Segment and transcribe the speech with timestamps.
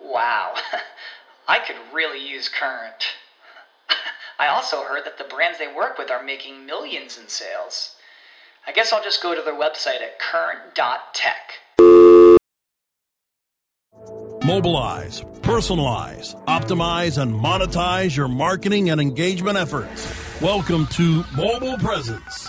[0.00, 0.54] Wow,
[1.48, 3.14] I could really use Current.
[4.38, 7.96] I also heard that the brands they work with are making millions in sales.
[8.66, 11.52] I guess I'll just go to their website at current.tech.
[14.44, 20.12] Mobilize, personalize, optimize, and monetize your marketing and engagement efforts.
[20.40, 22.48] Welcome to Mobile Presence.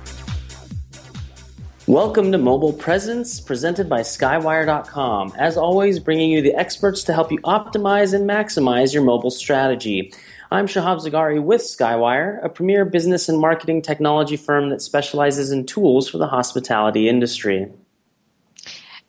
[1.91, 5.33] Welcome to Mobile Presence, presented by Skywire.com.
[5.37, 10.13] As always, bringing you the experts to help you optimize and maximize your mobile strategy.
[10.51, 15.65] I'm Shahab Zagari with Skywire, a premier business and marketing technology firm that specializes in
[15.65, 17.67] tools for the hospitality industry.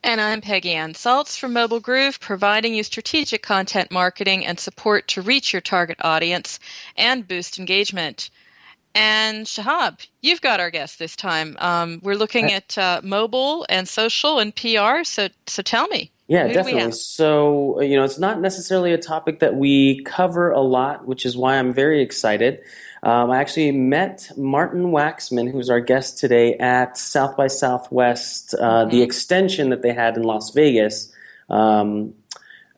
[0.02, 5.06] And I'm Peggy Ann Salz from Mobile Groove, providing you strategic content marketing and support
[5.06, 6.58] to reach your target audience
[6.96, 8.28] and boost engagement.
[8.94, 11.56] And Shahab, you've got our guest this time.
[11.60, 15.04] Um, we're looking at uh, mobile and social and PR.
[15.04, 16.10] So, so tell me.
[16.28, 16.92] Yeah, definitely.
[16.92, 21.36] So, you know, it's not necessarily a topic that we cover a lot, which is
[21.36, 22.60] why I'm very excited.
[23.02, 28.60] Um, I actually met Martin Waxman, who's our guest today, at South by Southwest, uh,
[28.60, 28.90] mm-hmm.
[28.90, 31.12] the extension that they had in Las Vegas.
[31.50, 32.14] Um,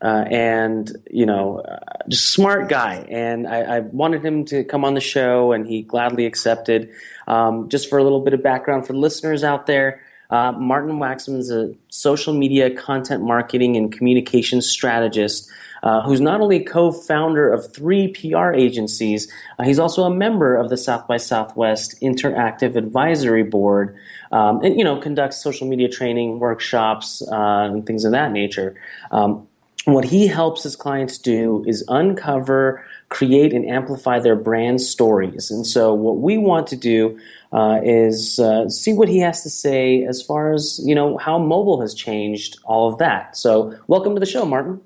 [0.03, 1.78] uh, and you know, uh,
[2.09, 3.06] just smart guy.
[3.09, 6.91] And I, I, wanted him to come on the show, and he gladly accepted.
[7.27, 11.38] Um, just for a little bit of background for listeners out there, uh, Martin Waxman
[11.38, 15.50] is a social media content marketing and communications strategist.
[15.83, 20.71] Uh, who's not only co-founder of three PR agencies, uh, he's also a member of
[20.71, 23.94] the South by Southwest Interactive Advisory Board,
[24.33, 28.75] um, and you know conducts social media training workshops and things of that nature.
[29.10, 29.47] Um,
[29.84, 35.50] what he helps his clients do is uncover, create, and amplify their brand stories.
[35.50, 37.19] And so, what we want to do
[37.53, 41.39] uh, is uh, see what he has to say as far as you know how
[41.39, 43.37] mobile has changed all of that.
[43.37, 44.81] So, welcome to the show, Martin.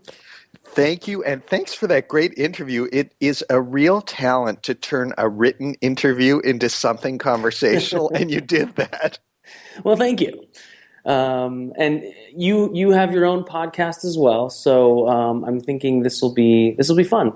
[0.64, 2.88] Thank you, and thanks for that great interview.
[2.92, 8.40] It is a real talent to turn a written interview into something conversational, and you
[8.40, 9.18] did that.
[9.84, 10.46] Well, thank you.
[11.04, 12.02] Um, and
[12.34, 16.74] you you have your own podcast as well, so um, I'm thinking this will be
[16.76, 17.32] this will be fun.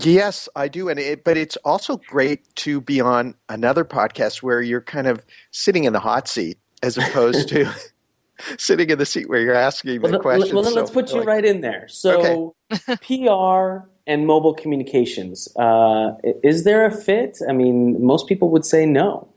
[0.00, 4.60] Yes, I do, and it, but it's also great to be on another podcast where
[4.60, 7.72] you're kind of sitting in the hot seat as opposed to
[8.58, 10.52] sitting in the seat where you're asking well, the questions.
[10.52, 11.86] Well, then so, let's put you like, right in there.
[11.88, 12.96] So, okay.
[13.26, 15.48] PR and mobile communications.
[15.56, 16.12] Uh,
[16.42, 17.38] is there a fit?
[17.48, 19.28] I mean, most people would say no.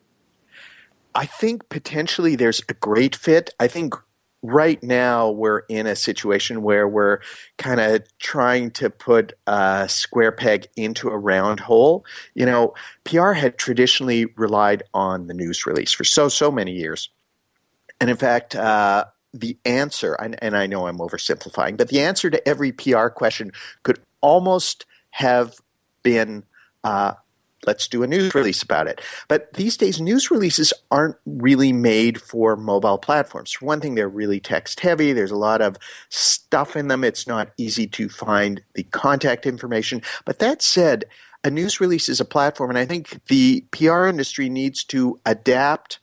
[1.18, 3.50] I think potentially there's a great fit.
[3.60, 3.96] I think
[4.44, 7.22] right now we're in a situation where we're
[7.58, 12.06] kind of trying to put a square peg into a round hole.
[12.36, 17.10] You know, PR had traditionally relied on the news release for so, so many years.
[18.00, 22.30] And in fact, uh, the answer, and, and I know I'm oversimplifying, but the answer
[22.30, 23.52] to every PR question
[23.82, 25.56] could almost have
[26.04, 26.44] been
[26.84, 27.14] uh,
[27.68, 29.02] let's do a news release about it.
[29.28, 33.52] But these days, news releases aren't really made for mobile platforms.
[33.52, 35.14] For one thing, they're really text heavy.
[35.14, 35.78] There's a lot of
[36.10, 37.04] stuff in them.
[37.04, 40.02] It's not easy to find the contact information.
[40.26, 41.06] But that said,
[41.44, 46.00] a news release is a platform, and I think the PR industry needs to adapt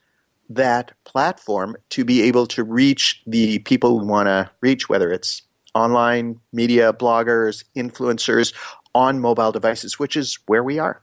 [0.49, 5.41] that platform to be able to reach the people we want to reach, whether it's
[5.73, 8.53] online media, bloggers, influencers
[8.93, 11.01] on mobile devices, which is where we are.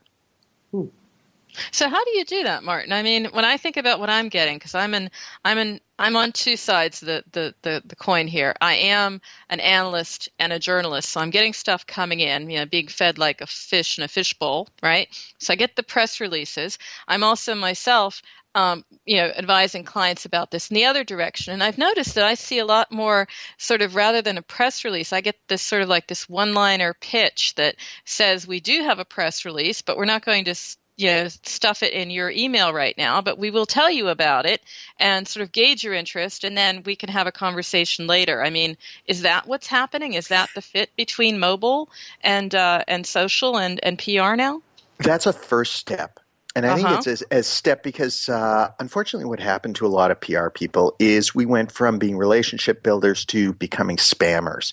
[1.70, 2.92] So how do you do that, Martin?
[2.92, 5.10] I mean, when I think about what I'm getting, because I'm in,
[5.44, 8.54] I'm in, I'm on two sides of the, the, the, the, coin here.
[8.60, 9.20] I am
[9.50, 13.18] an analyst and a journalist, so I'm getting stuff coming in, you know, being fed
[13.18, 15.08] like a fish in a fishbowl, right?
[15.38, 16.78] So I get the press releases.
[17.06, 18.22] I'm also myself,
[18.54, 21.52] um, you know, advising clients about this in the other direction.
[21.54, 24.84] And I've noticed that I see a lot more sort of rather than a press
[24.84, 28.82] release, I get this sort of like this one liner pitch that says, we do
[28.82, 30.54] have a press release, but we're not going to
[30.96, 34.46] you know stuff it in your email right now but we will tell you about
[34.46, 34.60] it
[34.98, 38.42] and sort of gauge your interest and then we can have a conversation later.
[38.42, 40.14] I mean is that what's happening?
[40.14, 41.88] Is that the fit between mobile
[42.22, 44.62] and uh, and social and and pr now?
[44.98, 46.20] That's a first step
[46.54, 47.00] and I uh-huh.
[47.02, 50.50] think it's a, a step because uh, unfortunately, what happened to a lot of PR
[50.50, 54.72] people is we went from being relationship builders to becoming spammers.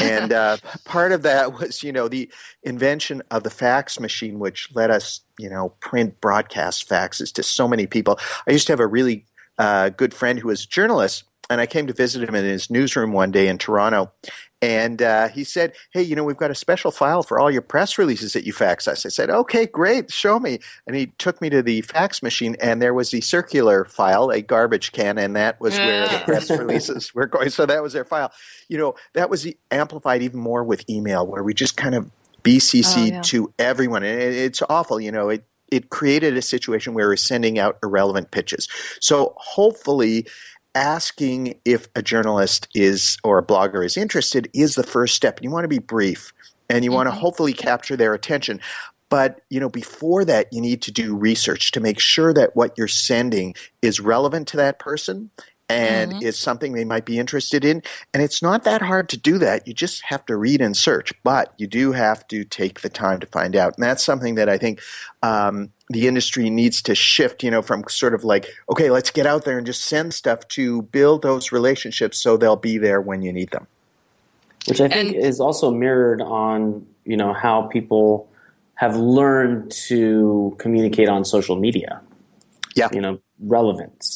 [0.00, 2.30] And uh, part of that was, you know, the
[2.62, 7.66] invention of the fax machine, which let us, you know, print broadcast faxes to so
[7.66, 8.18] many people.
[8.46, 9.24] I used to have a really
[9.58, 12.70] uh, good friend who was a journalist and I came to visit him in his
[12.70, 14.12] newsroom one day in Toronto,
[14.62, 17.62] and uh, he said, "Hey, you know, we've got a special file for all your
[17.62, 21.40] press releases that you fax us." I said, "Okay, great, show me." And he took
[21.40, 25.36] me to the fax machine, and there was the circular file, a garbage can, and
[25.36, 27.50] that was where the press releases were going.
[27.50, 28.32] So that was their file.
[28.68, 32.10] You know, that was amplified even more with email, where we just kind of
[32.42, 33.22] BCC oh, yeah.
[33.22, 35.00] to everyone, and it's awful.
[35.00, 38.68] You know, it it created a situation where we're sending out irrelevant pitches.
[39.00, 40.26] So hopefully
[40.76, 45.42] asking if a journalist is or a blogger is interested is the first step.
[45.42, 46.32] You want to be brief
[46.68, 46.96] and you mm-hmm.
[46.96, 48.60] want to hopefully capture their attention.
[49.08, 52.74] But you know, before that, you need to do research to make sure that what
[52.76, 55.30] you're sending is relevant to that person
[55.68, 56.22] and mm-hmm.
[56.22, 57.82] is something they might be interested in.
[58.14, 59.66] And it's not that hard to do that.
[59.66, 63.20] You just have to read and search, but you do have to take the time
[63.20, 63.74] to find out.
[63.76, 64.80] And that's something that I think
[65.22, 69.26] um, the industry needs to shift, you know, from sort of like, okay, let's get
[69.26, 73.22] out there and just send stuff to build those relationships so they'll be there when
[73.22, 73.66] you need them.
[74.68, 78.28] Which I think and, is also mirrored on, you know, how people
[78.74, 82.00] have learned to communicate on social media.
[82.74, 82.88] Yeah.
[82.92, 84.15] You know, relevance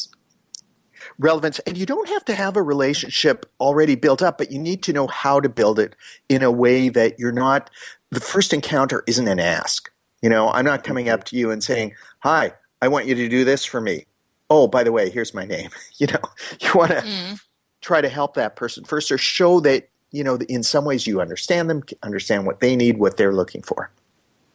[1.19, 1.59] relevance.
[1.59, 4.93] And you don't have to have a relationship already built up, but you need to
[4.93, 5.95] know how to build it
[6.29, 7.69] in a way that you're not,
[8.09, 9.91] the first encounter isn't an ask.
[10.21, 13.29] You know, I'm not coming up to you and saying, Hi, I want you to
[13.29, 14.05] do this for me.
[14.49, 15.69] Oh, by the way, here's my name.
[15.97, 16.21] You know,
[16.59, 17.39] you want to mm.
[17.81, 21.21] try to help that person first or show that, you know, in some ways you
[21.21, 23.91] understand them, understand what they need, what they're looking for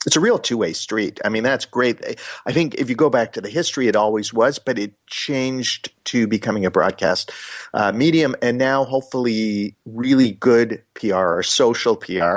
[0.07, 1.21] it's a real two-way street.
[1.25, 2.01] I mean, that's great.
[2.47, 5.93] I think if you go back to the history, it always was, but it changed
[6.05, 7.33] to becoming a broadcast
[7.75, 12.37] uh, medium, and now hopefully, really good PR or social PR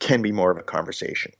[0.00, 1.32] can be more of a conversation.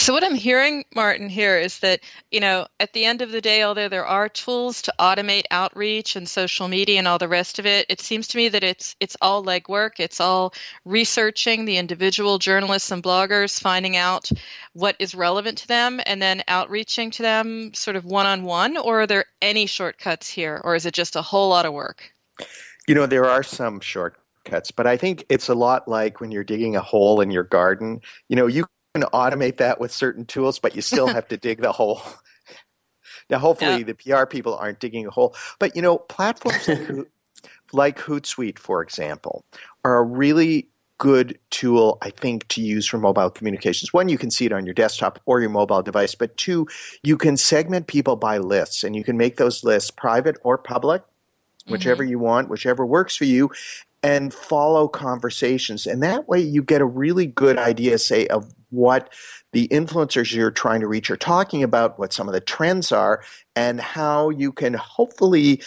[0.00, 2.00] So what I'm hearing, Martin, here is that
[2.30, 6.16] you know at the end of the day, although there are tools to automate outreach
[6.16, 8.96] and social media and all the rest of it, it seems to me that it's
[9.00, 9.98] it's all legwork.
[9.98, 10.54] It's all
[10.86, 14.30] researching the individual journalists and bloggers, finding out
[14.72, 18.78] what is relevant to them, and then outreaching to them sort of one on one.
[18.78, 22.10] Or are there any shortcuts here, or is it just a whole lot of work?
[22.88, 26.42] You know, there are some shortcuts, but I think it's a lot like when you're
[26.42, 28.00] digging a hole in your garden.
[28.30, 28.64] You know, you
[28.94, 32.02] can automate that with certain tools, but you still have to dig the hole.
[33.28, 33.84] Now, hopefully, yeah.
[33.84, 35.36] the PR people aren't digging a hole.
[35.60, 37.06] But you know, platforms like,
[37.72, 39.44] like Hootsuite, for example,
[39.84, 40.68] are a really
[40.98, 43.92] good tool, I think, to use for mobile communications.
[43.92, 46.66] One, you can see it on your desktop or your mobile device, but two,
[47.04, 51.02] you can segment people by lists, and you can make those lists private or public,
[51.68, 52.10] whichever mm-hmm.
[52.10, 53.50] you want, whichever works for you,
[54.02, 55.86] and follow conversations.
[55.86, 59.12] And that way you get a really good idea, say, of what
[59.52, 63.22] the influencers you're trying to reach are talking about, what some of the trends are,
[63.54, 65.60] and how you can hopefully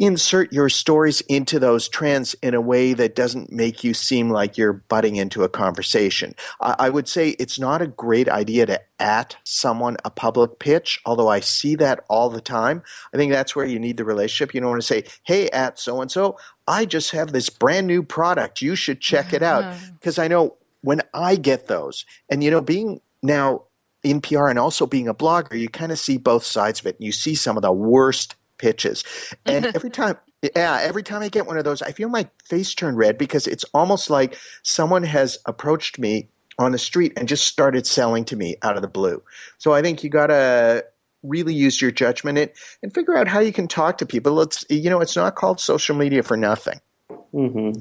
[0.00, 4.56] insert your stories into those trends in a way that doesn't make you seem like
[4.56, 6.34] you're butting into a conversation.
[6.60, 11.28] I would say it's not a great idea to at someone a public pitch, although
[11.28, 12.82] I see that all the time.
[13.12, 14.54] I think that's where you need the relationship.
[14.54, 16.38] You don't want to say, hey, at so and so,
[16.68, 18.62] I just have this brand new product.
[18.62, 19.64] You should check it out.
[19.64, 19.94] Mm-hmm.
[19.94, 20.56] Because I know
[20.88, 23.64] when I get those, and you know, being now
[24.02, 26.96] in PR and also being a blogger, you kind of see both sides of it.
[26.96, 29.04] And you see some of the worst pitches.
[29.44, 32.74] And every time, yeah, every time I get one of those, I feel my face
[32.74, 37.46] turn red because it's almost like someone has approached me on the street and just
[37.46, 39.22] started selling to me out of the blue.
[39.58, 40.86] So I think you got to
[41.22, 42.50] really use your judgment and,
[42.82, 44.40] and figure out how you can talk to people.
[44.40, 46.80] It's you know, it's not called social media for nothing.
[47.10, 47.80] Mm-hmm.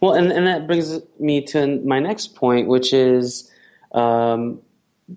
[0.00, 3.50] Well, and, and that brings me to my next point, which is
[3.92, 4.60] um,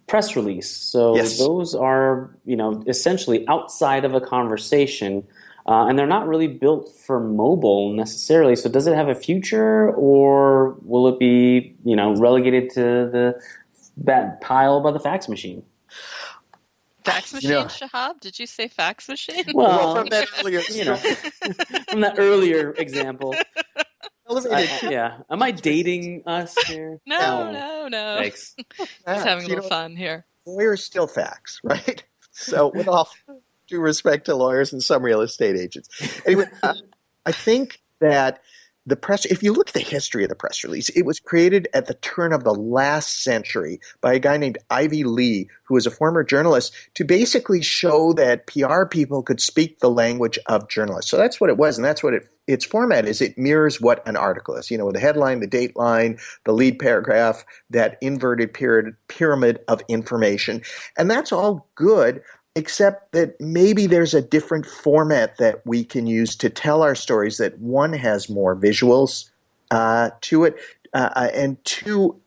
[0.08, 0.70] press release.
[0.70, 1.38] So Yes.
[1.40, 5.28] those are, you know, essentially outside of a conversation,
[5.68, 8.56] uh, and they're not really built for mobile necessarily.
[8.56, 13.42] So does it have a future, or will it be, you know, relegated to the
[13.98, 15.64] that pile by the fax machine?
[17.06, 18.20] Fax machine, You know- Shahab?
[18.20, 19.46] Did you say fax machine?
[19.54, 20.96] Well, from that earlier, you know,
[21.90, 23.36] from that earlier example.
[24.30, 27.00] elevated I- yeah, am I dating us here?
[27.06, 28.18] no, no, no.
[28.20, 28.56] Thanks.
[28.78, 29.24] Just facts.
[29.24, 30.26] having a You little know, fun here.
[30.46, 32.04] lawyers still fax, right?
[32.32, 33.10] So, with all
[33.68, 35.90] due respect to lawyers and some real estate agents,
[36.26, 36.74] anyway, uh,
[37.26, 38.42] I think that
[38.90, 41.68] the press, if you look at the history of the press release, it was created
[41.74, 45.86] at the turn of the last century by a guy named Ivy Lee, who was
[45.86, 51.12] a former journalist, to basically show that PR people could speak the language of journalists.
[51.12, 53.22] So that's what it was, and that's what it, its format is.
[53.22, 54.72] It mirrors what an article is.
[54.72, 59.82] You know, the headline, the date line, the lead paragraph, that inverted pyramid, pyramid of
[59.88, 60.64] information,
[60.98, 62.22] and that's all good
[62.56, 67.38] except that maybe there's a different format that we can use to tell our stories
[67.38, 69.30] that one has more visuals
[69.72, 70.56] uh, to it
[70.94, 72.20] uh, and two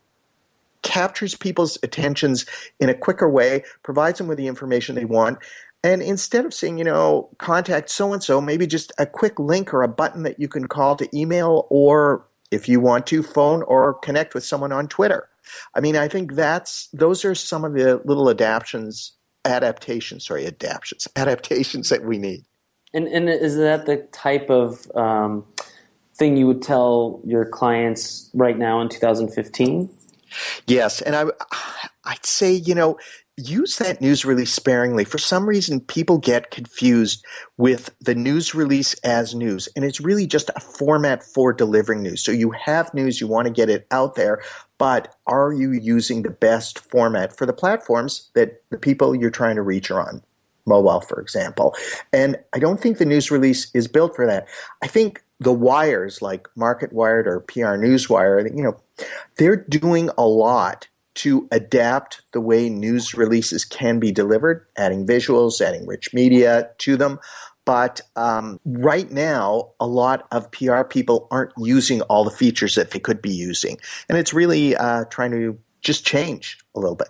[0.81, 2.45] captures people's attentions
[2.79, 5.39] in a quicker way provides them with the information they want.
[5.83, 9.73] And instead of saying you know contact so and so maybe just a quick link
[9.73, 13.63] or a button that you can call to email or if you want to phone
[13.63, 15.27] or connect with someone on twitter.
[15.75, 19.11] I mean i think that's those are some of the little adaptations
[19.45, 22.45] adaptations, sorry, adaptations, adaptations that we need.
[22.93, 25.45] And and is that the type of um,
[26.15, 29.89] thing you would tell your clients right now in 2015?
[30.67, 31.25] Yes, and I,
[32.05, 32.97] I'd say you know
[33.37, 35.05] use that news release sparingly.
[35.05, 37.25] For some reason, people get confused
[37.57, 42.23] with the news release as news, and it's really just a format for delivering news.
[42.23, 44.41] So you have news, you want to get it out there,
[44.77, 49.55] but are you using the best format for the platforms that the people you're trying
[49.55, 50.21] to reach are on?
[50.65, 51.75] Mobile, for example.
[52.13, 54.47] And I don't think the news release is built for that.
[54.81, 58.79] I think the wires like MarketWired or PR Newswire, you know,
[59.37, 65.61] they're doing a lot to adapt the way news releases can be delivered, adding visuals,
[65.61, 67.19] adding rich media to them.
[67.65, 72.91] But um, right now, a lot of PR people aren't using all the features that
[72.91, 73.77] they could be using.
[74.09, 77.07] And it's really uh, trying to just change a little bit.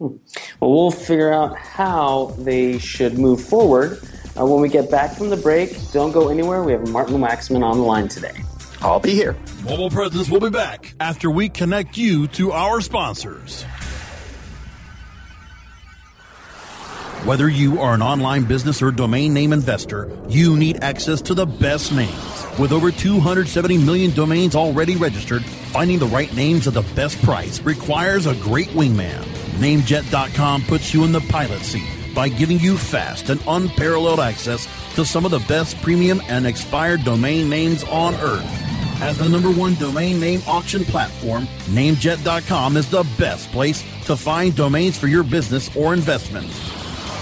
[0.00, 0.18] Well,
[0.60, 4.00] we'll figure out how they should move forward
[4.38, 5.76] uh, when we get back from the break.
[5.92, 6.64] Don't go anywhere.
[6.64, 8.34] We have Martin Waxman on the line today.
[8.84, 9.34] I'll be here.
[9.64, 13.64] Mobile Presence will be back after we connect you to our sponsors.
[17.24, 21.46] Whether you are an online business or domain name investor, you need access to the
[21.46, 22.46] best names.
[22.58, 27.60] With over 270 million domains already registered, finding the right names at the best price
[27.62, 29.22] requires a great wingman.
[29.58, 35.06] Namejet.com puts you in the pilot seat by giving you fast and unparalleled access to
[35.06, 38.73] some of the best premium and expired domain names on earth.
[39.04, 44.56] As the number one domain name auction platform, Namejet.com is the best place to find
[44.56, 46.56] domains for your business or investments.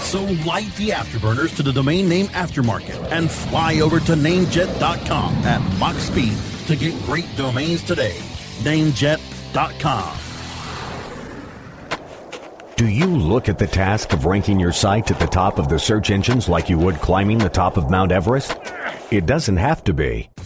[0.03, 5.77] So light the afterburners to the domain name aftermarket and fly over to Namejet.com at
[5.77, 6.37] Mach speed
[6.67, 8.15] to get great domains today.
[8.61, 10.17] Namejet.com.
[12.77, 15.79] Do you look at the task of ranking your site at the top of the
[15.79, 18.55] search engines like you would climbing the top of Mount Everest?
[19.11, 20.29] It doesn't have to be.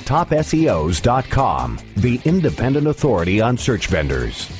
[0.00, 4.59] TopSEOs.com, the independent authority on search vendors.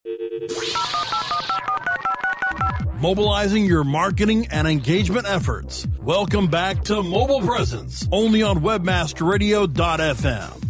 [2.99, 5.85] Mobilizing your marketing and engagement efforts.
[6.01, 10.63] Welcome back to Mobile Presence, only on webmasterradio.fm.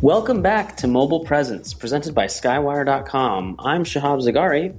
[0.00, 3.56] Welcome back to Mobile Presence, presented by Skywire.com.
[3.58, 4.74] I'm Shahab Zagari.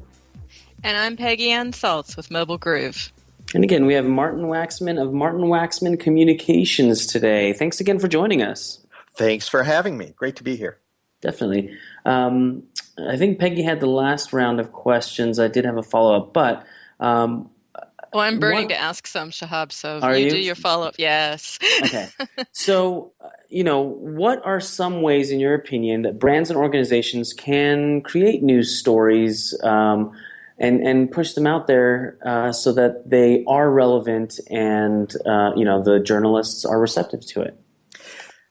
[0.83, 3.13] And I'm Peggy Ann Salz with Mobile Groove.
[3.53, 7.53] And again, we have Martin Waxman of Martin Waxman Communications today.
[7.53, 8.79] Thanks again for joining us.
[9.15, 10.13] Thanks for having me.
[10.15, 10.79] Great to be here.
[11.21, 11.77] Definitely.
[12.05, 12.63] Um,
[12.97, 15.39] I think Peggy had the last round of questions.
[15.39, 16.65] I did have a follow up, but
[16.99, 17.49] um,
[18.13, 18.69] well, I'm burning what?
[18.69, 19.71] to ask some, Shahab.
[19.71, 20.95] So are you, you do your follow up.
[20.97, 21.59] Yes.
[21.83, 22.09] okay.
[22.51, 27.33] So, uh, you know, what are some ways, in your opinion, that brands and organizations
[27.33, 30.11] can create news stories um,
[30.57, 35.65] and and push them out there uh, so that they are relevant and uh, you
[35.65, 37.57] know the journalists are receptive to it?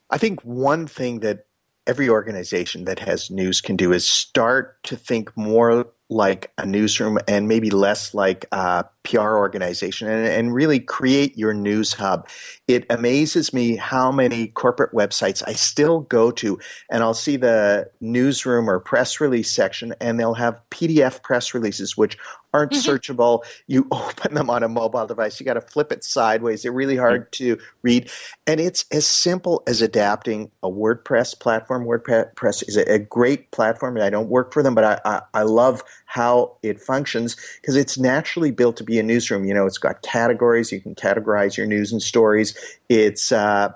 [0.09, 1.45] I think one thing that
[1.87, 7.17] every organization that has news can do is start to think more like a newsroom
[7.27, 12.27] and maybe less like a PR organization and, and, really create your news hub.
[12.67, 17.89] It amazes me how many corporate websites I still go to and I'll see the
[17.99, 22.17] newsroom or press release section and they'll have PDF press releases which
[22.53, 22.89] aren't mm-hmm.
[22.89, 23.43] searchable.
[23.67, 26.63] You open them on a mobile device, you got to flip it sideways.
[26.63, 28.09] They're really hard to read.
[28.45, 31.85] And it's as simple as adapting a WordPress platform.
[31.85, 35.21] WordPress is a, a great platform, and I don't work for them, but I, I,
[35.33, 39.45] I love how it functions because it's naturally built to be a newsroom.
[39.45, 42.53] You know, it's got categories, you can categorize your news and stories.
[42.89, 43.71] It's uh,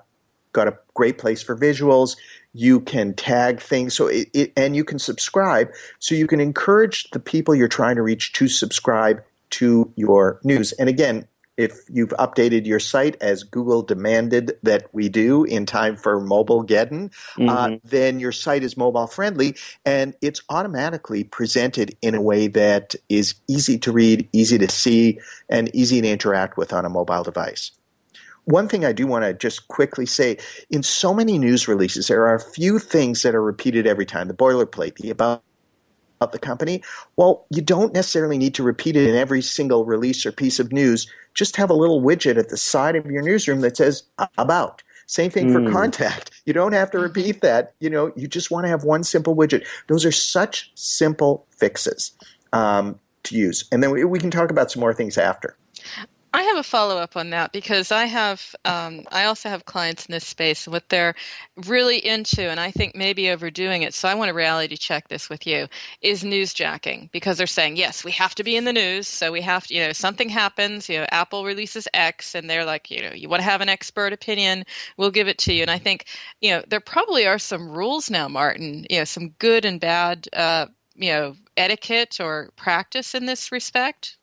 [0.52, 2.18] got a great place for visuals.
[2.52, 3.94] You can tag things.
[3.94, 5.70] So it, it, and you can subscribe.
[6.00, 10.74] So you can encourage the people you're trying to reach to subscribe to your news.
[10.74, 11.26] And again
[11.58, 17.06] if you've updated your site as Google demanded that we do in time for Mobilegeddon,
[17.06, 17.50] uh, mm-hmm.
[17.50, 22.96] uh, then your site is mobile friendly and it's automatically presented in a way that
[23.10, 25.20] is easy to read, easy to see,
[25.50, 27.72] and easy to interact with on a mobile device
[28.46, 30.38] one thing I do want to just quickly say
[30.70, 34.28] in so many news releases, there are a few things that are repeated every time.
[34.28, 35.44] The boilerplate, the about
[36.20, 36.82] about the company.
[37.16, 40.72] Well, you don't necessarily need to repeat it in every single release or piece of
[40.72, 41.12] news.
[41.34, 44.04] Just have a little widget at the side of your newsroom that says
[44.38, 44.82] about.
[45.08, 45.72] Same thing for mm.
[45.72, 46.32] contact.
[46.46, 47.74] You don't have to repeat that.
[47.80, 49.66] You know, you just want to have one simple widget.
[49.88, 52.12] Those are such simple fixes
[52.54, 53.66] um, to use.
[53.72, 55.56] And then we, we can talk about some more things after.
[56.36, 60.06] I have a follow up on that because I have, um, I also have clients
[60.06, 61.16] in this space, and what they're
[61.66, 63.94] really into, and I think maybe overdoing it.
[63.94, 65.68] So I want to reality check this with you:
[66.02, 69.40] is newsjacking because they're saying yes, we have to be in the news, so we
[69.44, 73.02] have to, you know, something happens, you know, Apple releases X, and they're like, you
[73.02, 74.66] know, you want to have an expert opinion,
[74.98, 75.62] we'll give it to you.
[75.62, 76.04] And I think,
[76.42, 80.28] you know, there probably are some rules now, Martin, you know, some good and bad,
[80.34, 84.18] uh, you know, etiquette or practice in this respect.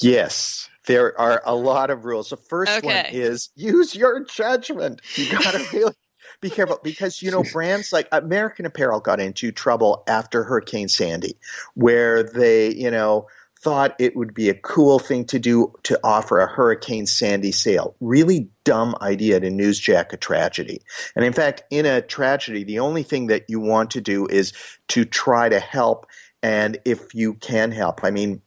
[0.00, 2.30] Yes, there are a lot of rules.
[2.30, 2.86] The first okay.
[2.86, 5.00] one is use your judgment.
[5.16, 5.94] You got to really
[6.40, 11.36] be careful because you know brands like American Apparel got into trouble after Hurricane Sandy,
[11.74, 13.26] where they you know
[13.60, 17.94] thought it would be a cool thing to do to offer a Hurricane Sandy sale.
[18.00, 20.80] Really dumb idea to newsjack a tragedy.
[21.14, 24.54] And in fact, in a tragedy, the only thing that you want to do is
[24.88, 26.06] to try to help.
[26.42, 28.40] And if you can help, I mean,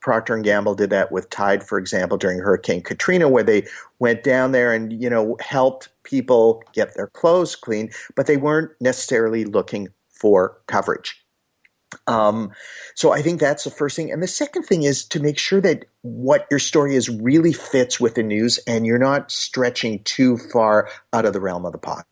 [0.00, 3.66] Procter and Gamble did that with Tide, for example, during Hurricane Katrina, where they
[3.98, 8.70] went down there and you know helped people get their clothes clean, but they weren't
[8.80, 11.16] necessarily looking for coverage.
[12.06, 12.52] Um,
[12.94, 15.60] so I think that's the first thing, and the second thing is to make sure
[15.60, 20.38] that what your story is really fits with the news, and you're not stretching too
[20.38, 22.06] far out of the realm of the pot.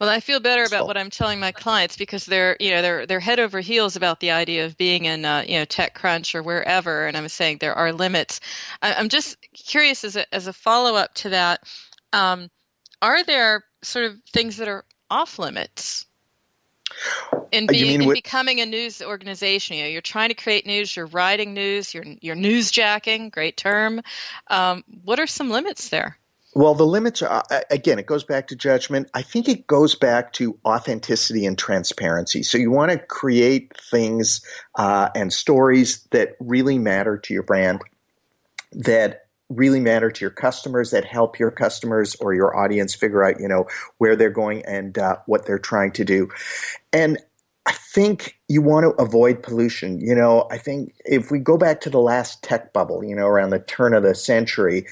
[0.00, 3.06] Well, I feel better about what I'm telling my clients because they're, you know, they're
[3.06, 6.42] they're head over heels about the idea of being in, uh, you know, TechCrunch or
[6.42, 7.06] wherever.
[7.06, 8.40] And I'm saying there are limits.
[8.82, 11.60] I, am just curious as a as a follow up to that.
[12.12, 12.50] Um,
[13.02, 16.06] are there sort of things that are off limits
[17.52, 19.76] in, uh, being, in becoming a news organization?
[19.76, 23.30] You know, you're trying to create news, you're writing news, you're you're newsjacking.
[23.30, 24.00] Great term.
[24.48, 26.18] Um, what are some limits there?
[26.54, 29.10] Well, the limits are, uh, again, it goes back to judgment.
[29.12, 32.44] I think it goes back to authenticity and transparency.
[32.44, 34.40] So you want to create things
[34.76, 37.82] uh, and stories that really matter to your brand,
[38.72, 43.40] that really matter to your customers, that help your customers or your audience figure out,
[43.40, 43.66] you know,
[43.98, 46.28] where they're going and uh, what they're trying to do.
[46.92, 47.18] And
[47.66, 50.00] I think you want to avoid pollution.
[50.00, 53.26] You know, I think if we go back to the last tech bubble, you know,
[53.26, 54.86] around the turn of the century,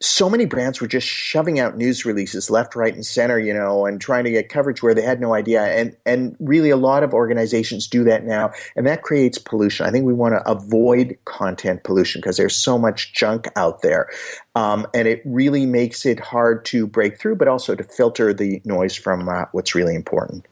[0.00, 3.84] so many brands were just shoving out news releases left, right, and center, you know,
[3.84, 5.64] and trying to get coverage where they had no idea.
[5.64, 9.86] And and really, a lot of organizations do that now, and that creates pollution.
[9.86, 14.08] I think we want to avoid content pollution because there's so much junk out there,
[14.54, 18.62] um, and it really makes it hard to break through, but also to filter the
[18.64, 20.46] noise from uh, what's really important.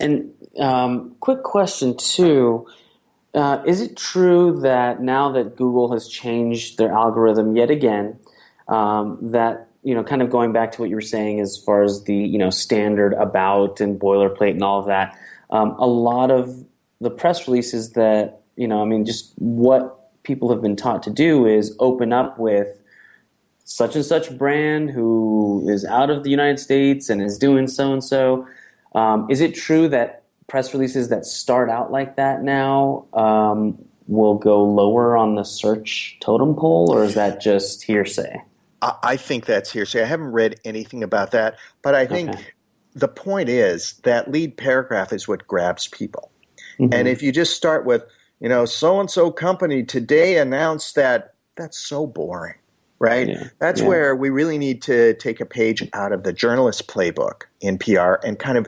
[0.00, 2.66] And um, quick question too
[3.34, 8.16] Uh, is it true that now that Google has changed their algorithm yet again,
[8.68, 11.82] um, that you know, kind of going back to what you were saying as far
[11.82, 15.18] as the you know standard about and boilerplate and all of that,
[15.50, 16.64] um, a lot of
[17.00, 21.10] the press releases that you know, I mean, just what people have been taught to
[21.10, 22.80] do is open up with
[23.64, 27.92] such and such brand who is out of the United States and is doing so
[27.92, 28.46] and so.
[29.28, 34.62] Is it true that press releases that start out like that now um, will go
[34.62, 38.42] lower on the search totem pole, or is that just hearsay?
[39.02, 40.02] I think that's hearsay.
[40.02, 42.46] I haven't read anything about that, but I think okay.
[42.94, 46.30] the point is that lead paragraph is what grabs people.
[46.78, 46.92] Mm-hmm.
[46.92, 48.04] And if you just start with,
[48.40, 52.56] you know, so and so company today announced that, that's so boring
[53.04, 53.28] right?
[53.28, 53.48] Yeah.
[53.58, 53.88] That's yeah.
[53.88, 58.14] where we really need to take a page out of the journalist playbook in PR
[58.24, 58.66] and kind of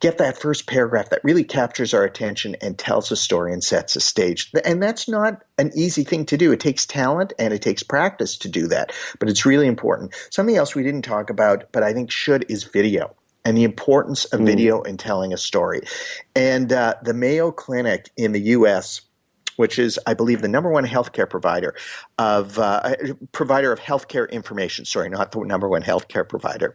[0.00, 3.96] get that first paragraph that really captures our attention and tells a story and sets
[3.96, 4.52] a stage.
[4.64, 6.52] And that's not an easy thing to do.
[6.52, 10.14] It takes talent and it takes practice to do that, but it's really important.
[10.30, 14.26] Something else we didn't talk about, but I think should, is video and the importance
[14.26, 14.46] of mm.
[14.46, 15.80] video in telling a story.
[16.36, 19.00] And uh, the Mayo Clinic in the U.S
[19.58, 21.74] which is, I believe, the number one healthcare provider
[22.16, 22.94] of uh,
[23.32, 24.84] provider of healthcare information.
[24.84, 26.74] Sorry, not the number one healthcare provider.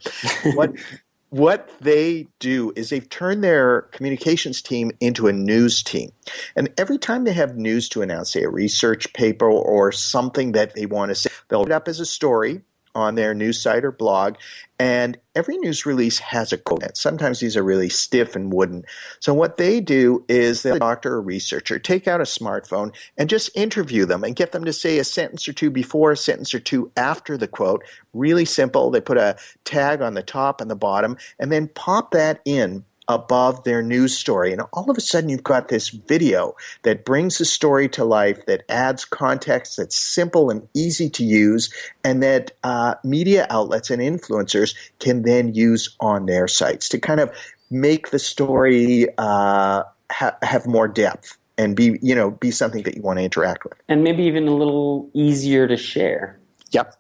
[0.53, 0.71] what
[1.29, 6.11] what they do is they've turned their communications team into a news team.
[6.57, 10.75] And every time they have news to announce, say a research paper or something that
[10.75, 12.61] they want to say, they'll put it up as a story
[12.95, 14.36] on their news site or blog.
[14.79, 16.97] And every news release has a quote.
[16.97, 18.84] Sometimes these are really stiff and wooden.
[19.19, 23.56] So what they do is they'll doctor or researcher take out a smartphone and just
[23.56, 26.60] interview them and get them to say a sentence or two before, a sentence or
[26.60, 27.84] two after the quote.
[28.13, 28.89] Really simple.
[28.89, 32.84] They put a tag on the top and the bottom and then pop that in
[33.07, 34.51] above their news story.
[34.51, 38.45] And all of a sudden, you've got this video that brings the story to life,
[38.45, 44.01] that adds context, that's simple and easy to use, and that uh, media outlets and
[44.01, 47.31] influencers can then use on their sites to kind of
[47.69, 52.95] make the story uh, ha- have more depth and be you know be something that
[52.95, 53.73] you want to interact with.
[53.87, 56.39] And maybe even a little easier to share.
[56.71, 56.95] Yep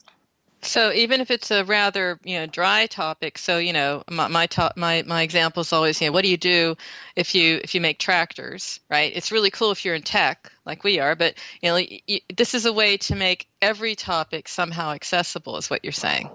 [0.63, 4.47] so even if it's a rather you know dry topic, so you know my my
[4.47, 6.75] top, my my example is always you know what do you do
[7.15, 9.11] if you if you make tractors, right?
[9.15, 12.53] It's really cool if you're in tech like we are, but you know you, this
[12.53, 16.29] is a way to make every topic somehow accessible, is what you're saying,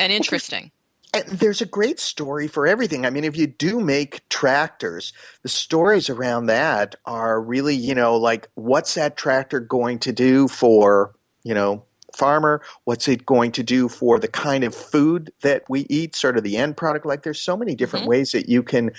[0.00, 0.70] and interesting.
[1.14, 3.04] And there's a great story for everything.
[3.04, 8.16] I mean, if you do make tractors, the stories around that are really, you know,
[8.16, 11.14] like what's that tractor going to do for,
[11.44, 11.84] you know,
[12.16, 12.62] farmer?
[12.84, 16.44] What's it going to do for the kind of food that we eat, sort of
[16.44, 17.06] the end product?
[17.06, 18.10] Like there's so many different mm-hmm.
[18.10, 18.92] ways that you can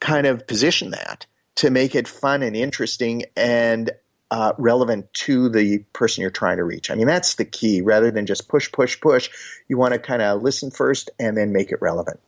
[0.00, 1.26] kind of position that
[1.56, 3.90] to make it fun and interesting and
[4.30, 6.90] uh, relevant to the person you're trying to reach.
[6.90, 7.80] I mean, that's the key.
[7.80, 9.30] Rather than just push, push, push,
[9.68, 12.20] you want to kind of listen first and then make it relevant.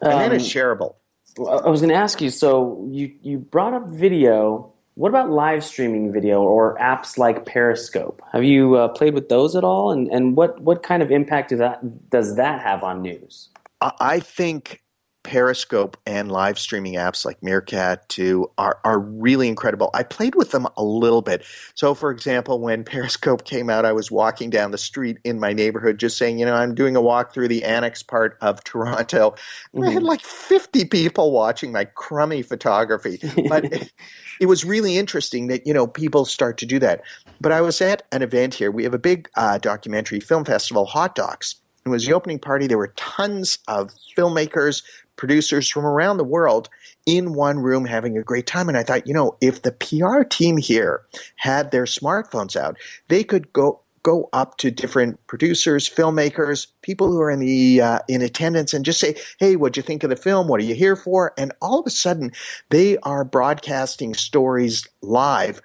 [0.00, 0.94] And um, then it's shareable.
[1.38, 2.30] I was going to ask you.
[2.30, 8.22] So you you brought up video what about live streaming video or apps like Periscope?
[8.32, 9.92] Have you uh, played with those at all?
[9.92, 13.50] And, and what, what kind of impact does that, does that have on news?
[13.82, 14.82] I think
[15.26, 19.90] Periscope and live streaming apps like Meerkat too are, are really incredible.
[19.92, 21.44] I played with them a little bit.
[21.74, 25.52] So, for example, when Periscope came out, I was walking down the street in my
[25.52, 29.32] neighborhood just saying, you know, I'm doing a walk through the annex part of Toronto.
[29.74, 29.82] Mm-hmm.
[29.82, 30.06] I had mm-hmm.
[30.06, 33.18] like 50 people watching my crummy photography.
[33.48, 33.92] But it,
[34.40, 37.02] it, was really interesting that, you know, people start to do that.
[37.40, 38.70] But I was at an event here.
[38.70, 41.56] We have a big uh, documentary film festival, Hot Docs.
[41.86, 42.66] It was the opening party.
[42.66, 44.82] There were tons of filmmakers,
[45.16, 46.68] producers from around the world
[47.06, 48.68] in one room having a great time.
[48.68, 51.02] And I thought, you know, if the PR team here
[51.36, 52.76] had their smartphones out,
[53.08, 57.98] they could go go up to different producers, filmmakers, people who are in the uh,
[58.06, 60.46] in attendance, and just say, "Hey, what'd you think of the film?
[60.46, 62.30] What are you here for?" And all of a sudden,
[62.70, 65.60] they are broadcasting stories live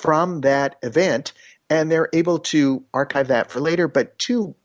[0.00, 1.32] from that event,
[1.70, 3.86] and they're able to archive that for later.
[3.86, 4.56] But to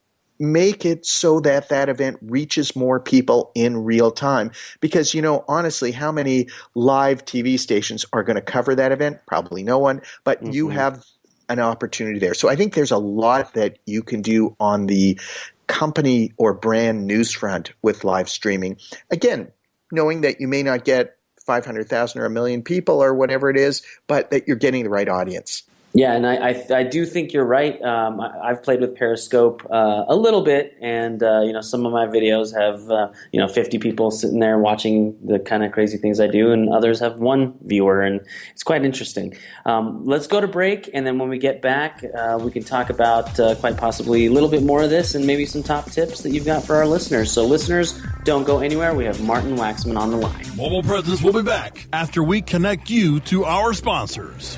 [0.41, 4.51] make it so that that event reaches more people in real time.
[4.79, 9.19] Because, you know, honestly, how many live TV stations are going to cover that event?
[9.27, 10.51] Probably no one, but mm-hmm.
[10.51, 11.05] you have
[11.47, 12.33] an opportunity there.
[12.33, 15.19] So I think there's a lot that you can do on the
[15.67, 18.77] company or brand news front with live streaming.
[19.11, 19.51] Again,
[19.91, 23.81] knowing that you may not get 500,000 or a million people or whatever it is,
[24.07, 25.63] but that you're getting the right audience.
[25.93, 27.81] Yeah, and I, I, I, do think you're right.
[27.81, 31.85] Um, I, have played with Periscope uh, a little bit, and uh, you know some
[31.85, 35.73] of my videos have uh, you know 50 people sitting there watching the kind of
[35.73, 38.21] crazy things I do, and others have one viewer, and
[38.53, 39.35] it's quite interesting.
[39.65, 42.89] Um, let's go to break, and then when we get back, uh, we can talk
[42.89, 46.23] about uh, quite possibly a little bit more of this, and maybe some top tips
[46.23, 47.33] that you've got for our listeners.
[47.33, 48.95] So, listeners, don't go anywhere.
[48.95, 50.45] We have Martin Waxman on the line.
[50.55, 54.57] Mobile Presence will be back after we connect you to our sponsors.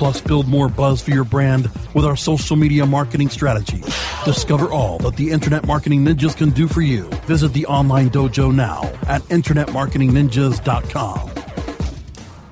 [0.00, 3.82] Plus, build more buzz for your brand with our social media marketing strategy.
[4.24, 7.02] Discover all that the Internet Marketing Ninjas can do for you.
[7.26, 11.30] Visit the online dojo now at InternetMarketingNinjas.com.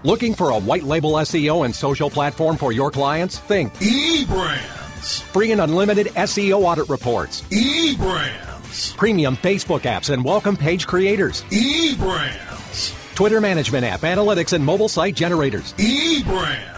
[0.03, 3.39] Looking for a white label SEO and social platform for your clients?
[3.39, 5.23] Think eBrands.
[5.23, 7.41] Free and unlimited SEO audit reports.
[7.45, 8.95] eBrands.
[8.99, 11.45] Premium Facebook apps and welcome page creators.
[11.45, 13.15] eBrands.
[13.15, 15.73] Twitter management app, analytics, and mobile site generators.
[15.79, 16.78] eBrands.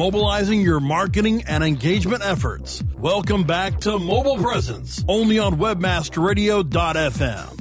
[0.00, 2.82] mobilizing your marketing and engagement efforts.
[2.96, 7.60] Welcome back to Mobile Presence, only on webmasterradio.fm.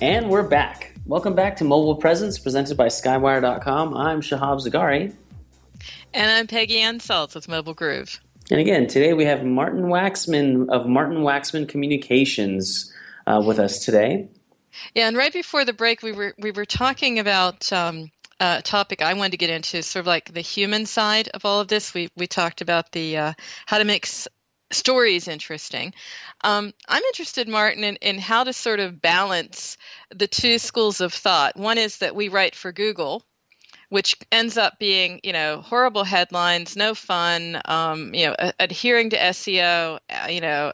[0.00, 0.94] And we're back.
[1.04, 3.94] Welcome back to Mobile Presence, presented by Skywire.com.
[3.94, 5.14] I'm Shahab Zagari.
[6.14, 8.18] And I'm Peggy Ann Salz with Mobile Groove.
[8.50, 12.90] And again, today we have Martin Waxman of Martin Waxman Communications
[13.26, 14.26] uh, with us today.
[14.94, 19.02] Yeah, and right before the break, we were we were talking about um, uh, topic
[19.02, 21.68] I wanted to get into, is sort of like the human side of all of
[21.68, 21.94] this.
[21.94, 23.32] We we talked about the uh,
[23.66, 24.28] how to make s-
[24.72, 25.92] stories interesting.
[26.42, 29.76] Um, I'm interested, Martin, in, in how to sort of balance
[30.14, 31.56] the two schools of thought.
[31.56, 33.24] One is that we write for Google,
[33.90, 39.16] which ends up being you know horrible headlines, no fun, um, you know adhering to
[39.22, 40.72] SEO, uh, you know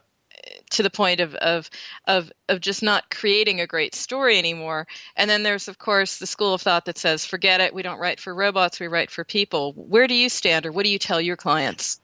[0.71, 1.69] to the point of, of
[2.05, 4.87] of of just not creating a great story anymore.
[5.15, 7.99] And then there's of course the school of thought that says, forget it, we don't
[7.99, 9.73] write for robots, we write for people.
[9.73, 11.99] Where do you stand, or what do you tell your clients?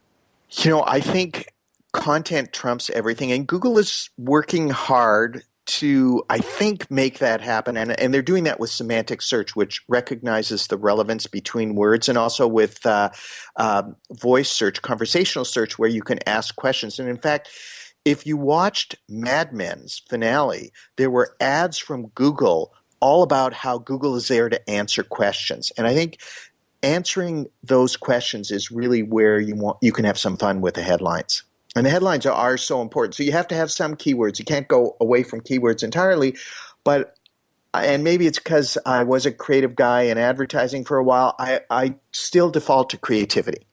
[0.50, 1.52] You know, I think
[1.94, 7.78] content trumps everything, and Google is working hard to, I think, make that happen.
[7.78, 12.18] And, and they're doing that with semantic search, which recognizes the relevance between words, and
[12.18, 13.12] also with uh,
[13.56, 17.00] uh, voice search, conversational search, where you can ask questions.
[17.00, 17.50] And in fact,
[18.06, 24.16] if you watched Mad Men's finale, there were ads from Google all about how Google
[24.16, 25.72] is there to answer questions.
[25.78, 26.22] And I think
[26.82, 30.84] answering those questions is really where you want you can have some fun with the
[30.84, 31.44] headlines.
[31.76, 33.16] And the headlines are, are so important.
[33.16, 34.38] So you have to have some keywords.
[34.38, 36.38] You can't go away from keywords entirely,
[36.84, 37.16] but
[37.74, 41.36] and maybe it's because I was a creative guy in advertising for a while.
[41.40, 43.66] I, I still default to creativity.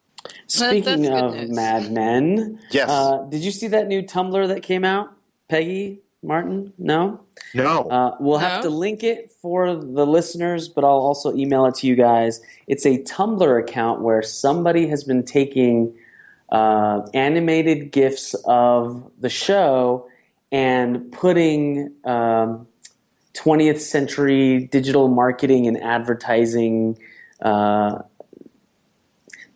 [0.46, 5.12] Speaking of Mad Men, yes, uh, did you see that new Tumblr that came out,
[5.48, 6.72] Peggy Martin?
[6.76, 7.20] No,
[7.54, 7.84] no.
[7.84, 8.46] Uh, we'll no.
[8.46, 12.40] have to link it for the listeners, but I'll also email it to you guys.
[12.66, 15.96] It's a Tumblr account where somebody has been taking
[16.50, 20.08] uh, animated gifs of the show
[20.52, 21.94] and putting.
[22.04, 22.66] Um,
[23.34, 26.98] 20th century digital marketing and advertising
[27.42, 28.02] uh,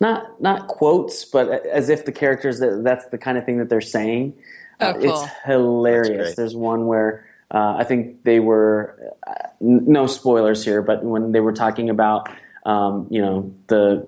[0.01, 3.69] not not quotes, but as if the characters that that's the kind of thing that
[3.69, 4.35] they're saying.
[4.81, 5.03] Oh, uh, cool.
[5.03, 6.37] It's hilarious.
[6.37, 11.41] There's one where uh, I think they were uh, no spoilers here, but when they
[11.41, 12.29] were talking about
[12.67, 14.07] um, you know the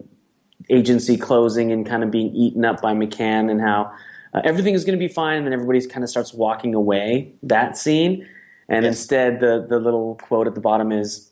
[0.69, 3.93] agency closing and kind of being eaten up by McCann and how
[4.35, 7.33] uh, everything is going to be fine, and then everybody kind of starts walking away.
[7.43, 8.27] That scene,
[8.69, 8.97] and Yes.
[8.99, 11.31] instead the the little quote at the bottom is.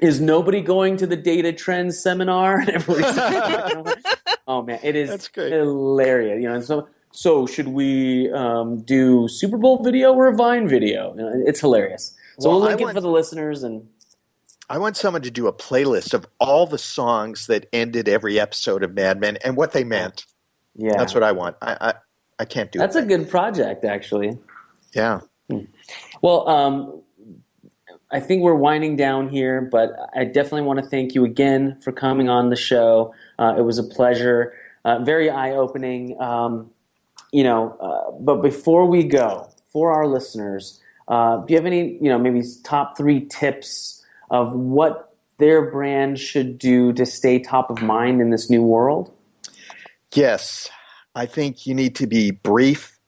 [0.00, 2.60] Is nobody going to the data trends seminar?
[2.60, 4.04] And everybody's
[4.48, 5.52] oh man, it is That's great.
[5.52, 6.42] hilarious.
[6.42, 11.14] You know, so so should we um, do Super Bowl video or a Vine video?
[11.16, 12.14] You know, it's hilarious.
[12.38, 13.88] So Well, link it for the listeners and
[14.68, 18.82] I want someone to do a playlist of all the songs that ended every episode
[18.82, 20.26] of Mad Men and what they meant.
[20.74, 21.56] yeah, That's what I want.
[21.62, 21.94] I I,
[22.40, 24.36] I can't do That's a good project, actually.
[24.92, 25.20] yeah.
[26.20, 27.02] Well, um,
[28.10, 31.90] I think we're winding down here, but I definitely want to thank you again for
[31.90, 33.14] coming on the show.
[33.38, 36.20] Uh, it was a pleasure, uh, very eye opening.
[36.20, 36.70] Um,
[37.32, 41.94] you know, uh, but before we go, for our listeners, uh, do you have any,
[42.00, 47.70] you know, maybe top three tips of what their brand should do to stay top
[47.70, 49.12] of mind in this new world?
[50.14, 50.70] Yes,
[51.14, 52.98] I think you need to be brief,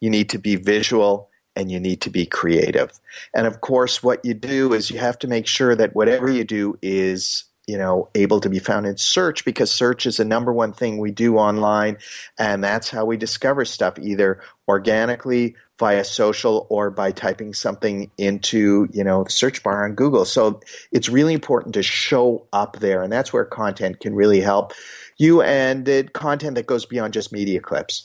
[0.00, 2.98] you need to be visual, and you need to be creative.
[3.34, 6.44] And of course, what you do is you have to make sure that whatever you
[6.44, 10.52] do is you know able to be found in search because search is the number
[10.52, 11.96] one thing we do online
[12.38, 14.38] and that's how we discover stuff either
[14.68, 20.24] organically via social or by typing something into you know the search bar on google.
[20.24, 20.60] So
[20.92, 24.72] it's really important to show up there and that's where content can really help
[25.16, 28.04] you and content that goes beyond just media clips.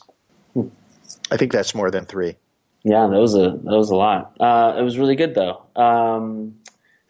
[1.30, 2.36] I think that's more than three
[2.82, 4.36] Yeah, that was a that was a lot.
[4.40, 5.62] Uh, it was really good though.
[5.76, 6.56] Um,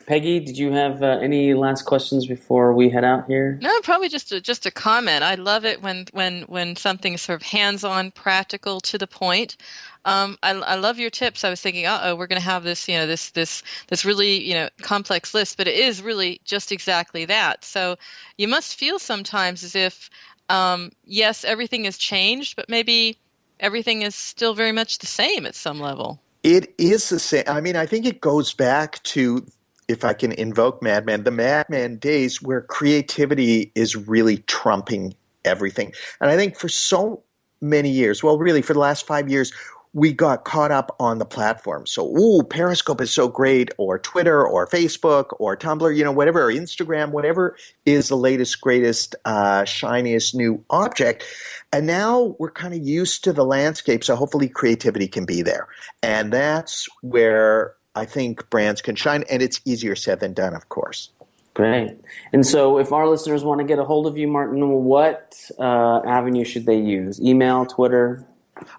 [0.07, 3.61] Peggy, did you have uh, any last questions before we head out here?
[3.63, 5.23] No, probably just a, just a comment.
[5.23, 9.57] I love it when when when something's sort of hands-on, practical, to the point.
[10.05, 11.45] Um, I, I love your tips.
[11.45, 14.05] I was thinking, uh oh, we're going to have this, you know, this this this
[14.05, 17.65] really, you know, complex list, but it is really just exactly that.
[17.65, 17.97] So
[18.37, 20.11] you must feel sometimes as if,
[20.49, 23.17] um, yes, everything has changed, but maybe
[23.61, 26.21] everything is still very much the same at some level.
[26.43, 27.45] It is the same.
[27.47, 29.47] I mean, I think it goes back to,
[29.89, 35.15] if I can invoke Mad Men, the Mad Men days where creativity is really trumping
[35.45, 35.93] everything.
[36.21, 37.23] And I think for so
[37.61, 39.53] many years, well, really for the last five years,
[39.93, 41.87] we got caught up on the platform.
[41.87, 46.45] So, ooh, Periscope is so great, or Twitter, or Facebook, or Tumblr, you know, whatever,
[46.45, 51.25] or Instagram, whatever is the latest, greatest, uh, shiniest new object.
[51.73, 55.67] And now we're kind of used to the landscape, so hopefully creativity can be there.
[56.03, 60.69] And that's where I think brands can shine, and it's easier said than done, of
[60.69, 61.11] course.
[61.53, 61.99] Great.
[62.33, 66.01] And so, if our listeners want to get a hold of you, Martin, what uh,
[66.07, 67.21] avenue should they use?
[67.21, 68.25] Email, Twitter?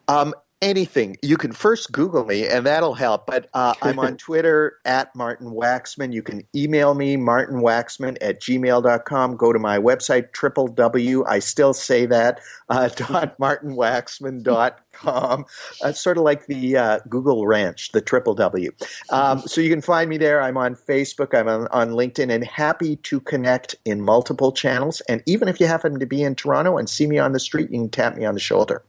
[0.08, 1.18] Um, anything.
[1.22, 3.26] You can first Google me, and that'll help.
[3.26, 6.14] But uh, I'm on Twitter at Martin Waxman.
[6.14, 9.38] You can email me, martinwaxman at gmail.com.
[9.38, 15.46] Go to my website, triple W, I still say that, uh, dot martinwaxman.com.
[15.84, 18.72] It's sort of like the uh, Google Ranch, the triple W.
[19.10, 20.42] Um, so you can find me there.
[20.42, 25.02] I'm on Facebook, I'm on, on LinkedIn, and happy to connect in multiple channels.
[25.10, 27.72] And even if you happen to be in Toronto and see me on the street,
[27.72, 28.84] you can tap me on the shoulder.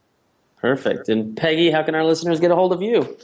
[0.62, 1.08] Perfect.
[1.08, 3.16] And Peggy, how can our listeners get a hold of you?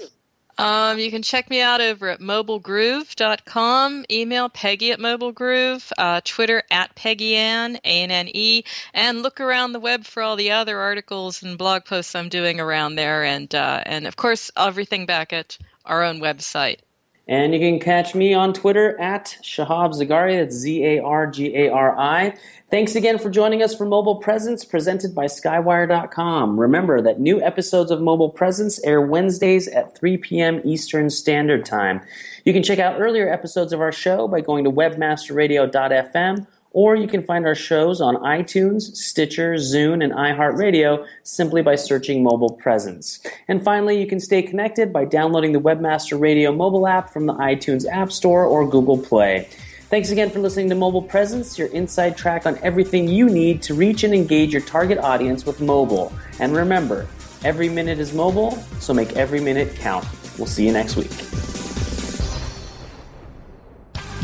[0.59, 6.64] Um, you can check me out over at mobilegroove.com, email Peggy at mobilegroove, uh, Twitter
[6.72, 11.57] at Peggy Anne, A-N-N-E, and look around the web for all the other articles and
[11.57, 16.03] blog posts I'm doing around there, and uh, and of course everything back at our
[16.03, 16.79] own website.
[17.28, 20.40] And you can catch me on Twitter at Shahab Zargari.
[20.40, 22.34] That's Z A R G A R I.
[22.70, 26.58] Thanks again for joining us for Mobile Presence presented by Skywire.com.
[26.58, 30.62] Remember that new episodes of Mobile Presence air Wednesdays at 3 p.m.
[30.64, 32.00] Eastern Standard Time.
[32.44, 37.09] You can check out earlier episodes of our show by going to webmasterradio.fm or you
[37.09, 43.20] can find our shows on iTunes, Stitcher, Zune, and iHeartRadio simply by searching Mobile Presence.
[43.48, 47.35] And finally, you can stay connected by downloading the Webmaster Radio mobile app from the
[47.35, 49.48] iTunes App Store or Google Play.
[49.88, 53.74] Thanks again for listening to Mobile Presence, your inside track on everything you need to
[53.74, 56.12] reach and engage your target audience with mobile.
[56.40, 57.07] And remember,
[57.42, 58.50] every minute is mobile,
[58.81, 60.07] so make every minute count.
[60.37, 61.11] We'll see you next week.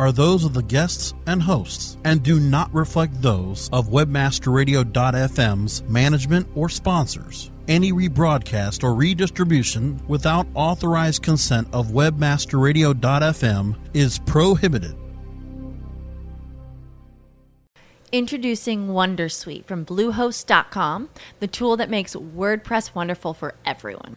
[0.00, 6.48] are those of the guests and hosts and do not reflect those of webmasterradio.fm's management
[6.54, 7.50] or sponsors.
[7.68, 14.96] Any rebroadcast or redistribution without authorized consent of webmasterradio.fm is prohibited.
[18.10, 24.16] Introducing Wondersuite from Bluehost.com, the tool that makes WordPress wonderful for everyone.